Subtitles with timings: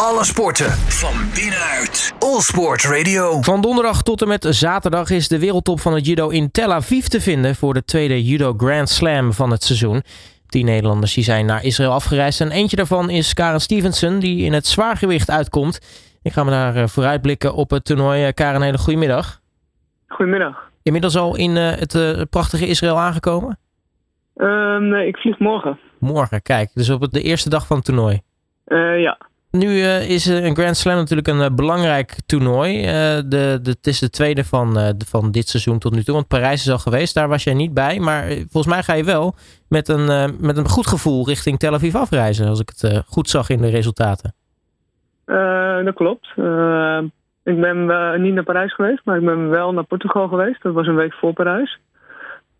[0.00, 2.14] Alle sporten van binnenuit.
[2.18, 3.42] All Sport Radio.
[3.42, 7.04] Van donderdag tot en met zaterdag is de wereldtop van het judo in Tel Aviv
[7.04, 10.02] te vinden voor de tweede judo Grand Slam van het seizoen.
[10.46, 14.52] Die Nederlanders die zijn naar Israël afgereisd en eentje daarvan is Karen Stevenson die in
[14.52, 16.08] het zwaargewicht uitkomt.
[16.22, 18.24] Ik ga me daar eh, vooruitblikken op het toernooi.
[18.24, 19.40] Eh, Karen, hele goedemiddag.
[20.08, 20.70] Goedemiddag.
[20.82, 23.58] Inmiddels al in uh, het prachtige Israël aangekomen?
[24.36, 25.78] Uh, nee, ik vlieg morgen.
[25.98, 26.70] Morgen, kijk.
[26.74, 28.20] Dus op de eerste dag van het toernooi?
[28.66, 29.18] Uh, ja.
[29.58, 32.82] Nu is een Grand Slam natuurlijk een belangrijk toernooi.
[32.82, 36.14] de, de, het is de tweede van, van dit seizoen tot nu toe.
[36.14, 37.98] Want Parijs is al geweest, daar was jij niet bij.
[37.98, 39.34] Maar volgens mij ga je wel
[39.68, 42.48] met een, met een goed gevoel richting Tel Aviv afreizen.
[42.48, 44.34] Als ik het goed zag in de resultaten.
[45.84, 46.28] dat klopt.
[47.46, 50.62] Ik ben uh, niet naar Parijs geweest, maar ik ben wel naar Portugal geweest.
[50.62, 51.78] Dat was een week voor Parijs.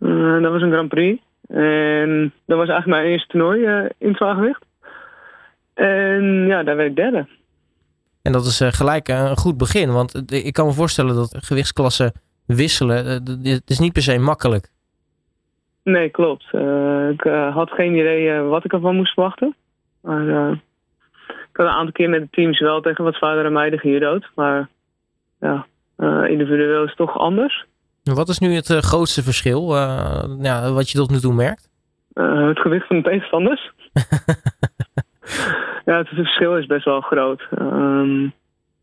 [0.00, 1.22] Uh, dat was een Grand Prix.
[1.48, 4.64] En dat was eigenlijk mijn eerste toernooi uh, in zwaargewicht.
[5.76, 7.26] En ja, daar werd ik derde.
[8.22, 9.92] En dat is gelijk een goed begin.
[9.92, 12.12] Want ik kan me voorstellen dat gewichtsklassen
[12.46, 13.06] wisselen.
[13.42, 14.68] Het is niet per se makkelijk.
[15.82, 16.44] Nee, klopt.
[17.12, 17.20] ik
[17.52, 19.54] had geen idee wat ik ervan moest verwachten.
[20.00, 20.52] Maar
[21.22, 24.28] ik had een aantal keer met de teams wel tegen wat zwaardere meiden gejudo'd.
[24.34, 24.68] Maar
[25.40, 25.66] ja,
[26.26, 27.64] individueel is het toch anders.
[28.02, 29.74] Wat is nu het grootste verschil
[30.40, 31.68] ja, wat je tot nu toe merkt?
[32.14, 33.72] het gewicht van de tegenstanders.
[35.86, 37.42] ja, het verschil is best wel groot.
[37.58, 38.32] Um,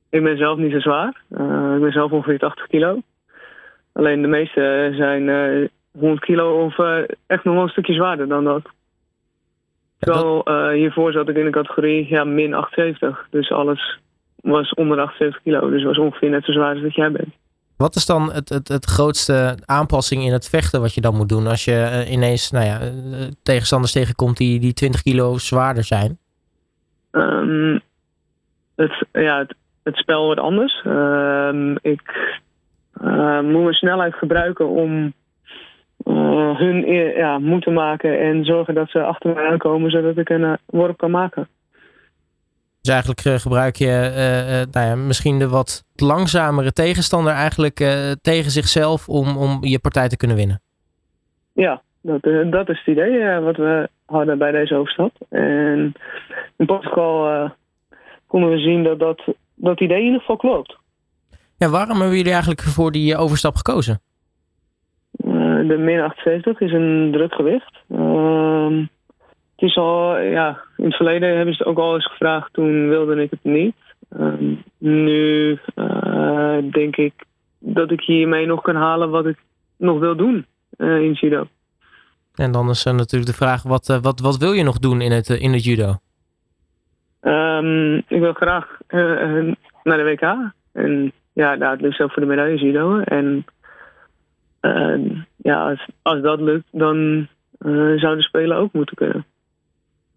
[0.09, 1.21] ik ben zelf niet zo zwaar.
[1.75, 3.01] ik ben zelf ongeveer 80 kilo.
[3.93, 6.77] Alleen de meeste zijn 100 kilo of
[7.27, 8.61] echt nog wel een stukje zwaarder dan dat.
[9.99, 13.27] Terwijl hiervoor zat ik in de categorie ja, min 78.
[13.29, 13.99] Dus alles
[14.35, 15.69] was onder 78 kilo.
[15.69, 17.33] Dus was ongeveer net zo zwaar als dat jij bent.
[17.77, 21.29] Wat is dan het, het, het grootste aanpassing in het vechten wat je dan moet
[21.29, 22.79] doen als je ineens nou ja,
[23.43, 26.17] tegenstanders tegenkomt die, die 20 kilo zwaarder zijn?
[27.13, 27.81] Um,
[28.75, 30.83] het, ja, het, het, spel wordt anders.
[30.85, 32.33] Um, ik
[33.01, 35.13] uh, moet mijn snelheid gebruiken om
[36.57, 40.97] hun ja, moeten maken en zorgen dat ze achter me aankomen zodat ik een worp
[40.97, 41.47] kan maken.
[42.81, 47.75] Dus eigenlijk uh, gebruik je uh, uh, nou ja, misschien de wat langzamere tegenstander eigenlijk
[48.21, 50.61] tegen zichzelf om, om je partij te kunnen winnen.
[51.53, 55.11] Ja, dat, dat is het idee wat we hadden bij deze overstap.
[55.29, 55.93] En
[56.55, 57.51] in Portugal
[58.27, 59.23] konden we zien dat dat,
[59.55, 60.77] dat idee in ieder geval klopt.
[61.57, 64.01] Ja, waarom hebben jullie eigenlijk voor die overstap gekozen?
[65.67, 67.83] de min 78 is een druk gewicht.
[67.89, 68.77] Ehm,
[69.55, 72.53] het is al, ja, in het verleden hebben ze het ook al eens gevraagd.
[72.53, 73.75] Toen wilde ik het niet.
[74.19, 77.13] Um, nu uh, denk ik
[77.59, 79.37] dat ik hiermee nog kan halen wat ik
[79.77, 80.45] nog wil doen
[80.77, 81.47] in judo.
[82.35, 85.01] En dan is er natuurlijk de vraag, wat, uh, wat, wat wil je nog doen
[85.01, 85.95] in het, in het judo?
[87.21, 88.77] Um, ik wil graag
[89.83, 90.51] naar de WK.
[90.71, 92.99] En ja, daar lukt ook voor de medaille judo.
[92.99, 93.45] En
[95.35, 97.27] ja, als, als dat lukt, dan
[97.59, 99.25] zouden de Spelen ook moeten kunnen.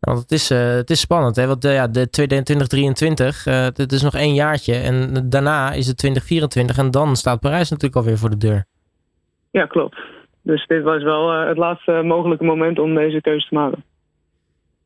[0.07, 1.47] Want het is, uh, het is spannend, hè?
[1.47, 4.75] Want uh, ja, de 2023, uh, het is nog één jaartje.
[4.75, 8.65] En daarna is het 2024 en dan staat Parijs natuurlijk alweer voor de deur.
[9.51, 9.99] Ja, klopt.
[10.47, 13.85] Dus dit was wel het laatste mogelijke moment om deze keuze te maken.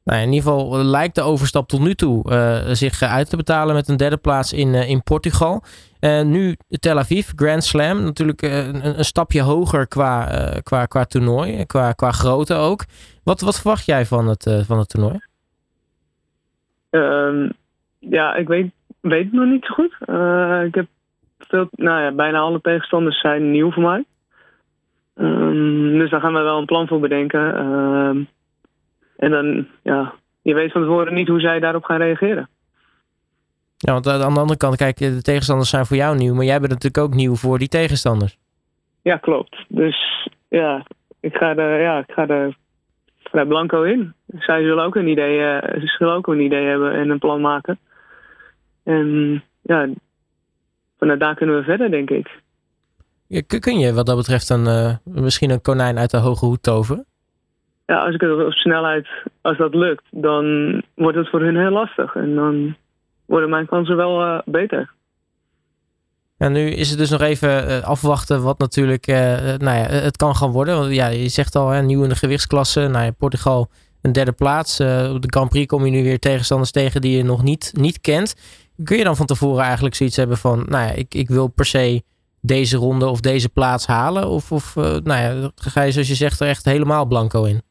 [0.05, 2.23] Nou, in ieder geval lijkt de overstap tot nu toe
[2.73, 5.63] zich uit te betalen met een derde plaats in, in Portugal.
[6.25, 8.03] nu Tel Aviv, Grand Slam.
[8.03, 10.29] Natuurlijk een, een, stapje hoger qua,
[10.63, 12.85] qua, qua toernooi, qua, qua grootte ook.
[13.25, 15.19] Wat, wat verwacht jij van het, uh, van het toernooi?
[16.91, 17.53] Um,
[17.99, 19.97] ja, ik weet, weet het nog niet zo goed.
[20.07, 20.87] Uh, ik heb
[21.39, 24.05] veel, nou ja, bijna alle tegenstanders zijn nieuw voor mij.
[25.15, 27.67] Um, dus daar gaan we wel een plan voor bedenken.
[27.67, 28.29] Um,
[29.17, 32.49] en dan, ja, je weet van tevoren niet hoe zij daarop gaan reageren.
[33.77, 36.59] Ja, want aan de andere kant, kijk, de tegenstanders zijn voor jou nieuw, maar jij
[36.59, 38.39] bent natuurlijk ook nieuw voor die tegenstanders.
[39.03, 39.65] Ja, klopt.
[39.69, 40.87] Dus ja,
[41.21, 42.57] ik ga er, ja, ik ga er
[43.23, 44.15] vrij blanco in.
[44.39, 47.41] Zij zullen ook een idee, uh, ze zullen ook een idee hebben en een plan
[47.41, 47.79] maken.
[48.85, 49.89] En ja,
[50.99, 52.41] vanuit daar kunnen we verder, denk ik.
[53.31, 56.63] Ja, kun je wat dat betreft een, uh, misschien een konijn uit de hoge hoed
[56.63, 57.07] toveren?
[57.87, 59.09] Ja, als ik het op snelheid,
[59.41, 60.45] als dat lukt, dan
[60.95, 62.15] wordt het voor hun heel lastig.
[62.15, 62.77] En dan
[63.27, 64.91] worden mijn kansen wel uh, beter.
[66.37, 69.17] En nu is het dus nog even uh, afwachten wat natuurlijk uh,
[69.57, 70.77] nou ja, het kan gaan worden.
[70.77, 72.89] Want ja, je zegt al, hè, nieuw in de gewichtsklasse.
[72.89, 73.71] Nou ja, Portugal
[74.03, 74.81] een derde plaats.
[74.81, 77.73] Uh, op de Grand Prix kom je nu weer tegenstanders tegen die je nog niet,
[77.77, 78.35] niet kent.
[78.85, 80.65] Kun je dan van tevoren eigenlijk zoiets hebben van...
[80.69, 82.03] Nou ja, ik, ik wil per se
[82.41, 84.29] deze ronde of deze plaats halen?
[84.29, 87.63] Of, of nou ja, ga je zoals je zegt er echt helemaal blanco in?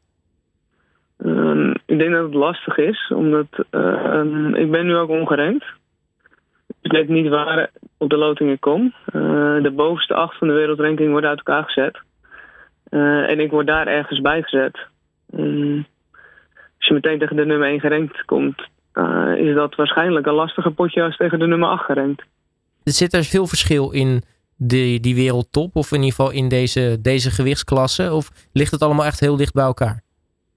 [1.24, 5.64] Um, ik denk dat het lastig is, omdat ehm, ik ben nu ook ongeremd.
[6.80, 8.94] Ik weet niet waar op de loting ik kom.
[9.62, 11.98] de bovenste acht van de wereldranking worden uit elkaar gezet.
[13.30, 14.78] en ik word daar ergens bij gezet.
[15.36, 15.86] Um,
[16.80, 18.68] als je meteen tegen de nummer 1 gerankt komt,
[19.36, 22.22] is dat waarschijnlijk een lastiger potje als tegen de nummer 8 gerankt.
[22.84, 24.22] Zit er veel verschil in
[24.62, 28.12] die, die wereldtop, of in ieder geval in deze, deze gewichtsklasse?
[28.12, 30.02] Of ligt het allemaal echt heel dicht bij elkaar?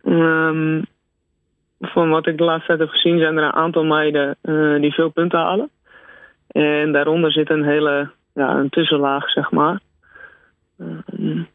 [0.04, 0.86] Um,
[1.80, 4.94] van wat ik de laatste tijd heb gezien, zijn er een aantal meiden uh, die
[4.94, 5.70] veel punten halen.
[6.48, 9.80] En daaronder zit een hele ja, een tussenlaag, zeg maar.
[10.78, 11.46] Uh,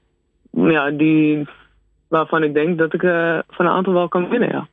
[0.50, 1.48] ja, die,
[2.08, 4.68] waarvan ik denk dat ik uh, van een aantal wel kan winnen, ja.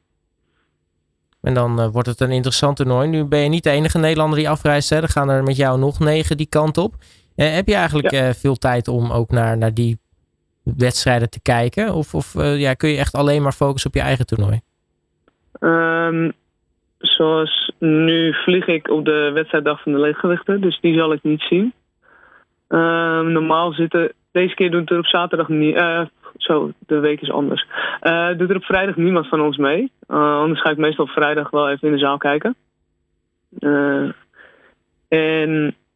[1.42, 3.08] En dan uh, wordt het een interessant toernooi.
[3.08, 4.90] Nu ben je niet de enige Nederlander die afreist.
[4.90, 5.02] Hè.
[5.02, 6.94] Er gaan er met jou nog negen die kant op.
[7.36, 8.34] Uh, heb je eigenlijk ja.
[8.34, 10.00] veel tijd om ook naar, naar die
[10.64, 11.94] wedstrijden te kijken?
[11.94, 14.60] Of, of ja, kun je echt alleen maar focussen op je eigen toernooi?
[15.60, 16.34] Um,
[16.98, 20.62] zoals nu vlieg ik op de wedstrijddag van de leeggewichten.
[20.62, 21.74] Dus die zal ik niet zien.
[22.68, 24.12] Um, normaal zitten...
[24.32, 25.80] Deze keer doen het er op zaterdag niet
[26.38, 27.66] zo, de week is anders.
[28.02, 29.92] Uh, doet er op vrijdag niemand van ons mee.
[30.08, 32.56] Uh, anders ga ik meestal op vrijdag wel even in de zaal kijken.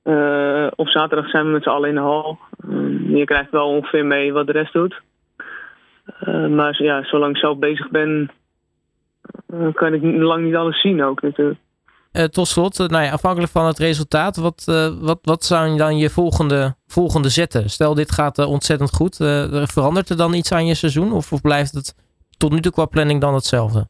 [0.09, 2.39] Uh, en op zaterdag zijn we met z'n allen in de hal.
[3.07, 5.01] je krijgt wel ongeveer mee wat de rest doet.
[6.49, 8.31] maar ja, zolang ik zelf bezig ben,
[9.73, 11.59] kan ik lang niet alles zien ook natuurlijk.
[12.31, 14.63] Tot slot, nou ja, afhankelijk van het resultaat, wat,
[15.01, 17.69] wat, wat je dan je volgende, volgende zetten?
[17.69, 19.15] Stel, dit gaat ontzettend goed.
[19.71, 21.11] verandert er dan iets aan je seizoen?
[21.11, 21.95] Of, of blijft het
[22.37, 23.87] tot nu toe qua planning dan hetzelfde?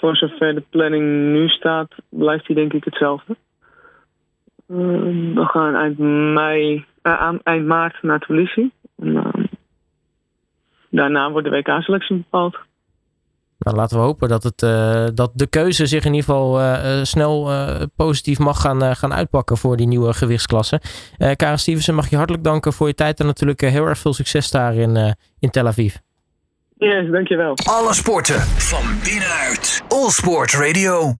[0.00, 3.36] voor zover de planning nu staat, blijft die denk ik hetzelfde.
[4.66, 5.98] We gaan eind,
[6.34, 6.84] mei,
[7.42, 8.70] eind maart naar Tbilisi.
[10.90, 12.58] daarna wordt de WK-selectie bepaald.
[13.58, 17.02] Nou, laten we hopen dat, het, uh, dat de keuze zich in ieder geval uh,
[17.02, 20.80] snel uh, positief mag gaan, gaan uitpakken voor die nieuwe gewichtsklasse.
[21.36, 24.50] Karen Stevenson, mag je hartelijk danken voor je tijd en natuurlijk heel erg veel succes
[24.50, 25.94] daar in, in Tel Aviv.
[26.76, 27.56] Yes, dankjewel.
[27.64, 29.84] Alle sporten van binnenuit.
[29.88, 31.12] All Sport Radio.